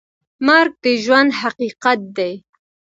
[0.45, 2.33] مرګ د ژوند حقیقت دی